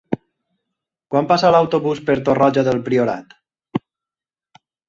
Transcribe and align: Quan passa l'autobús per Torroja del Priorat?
Quan 1.15 1.29
passa 1.33 1.51
l'autobús 1.57 2.01
per 2.09 2.17
Torroja 2.31 2.65
del 2.71 2.83
Priorat? 2.91 3.37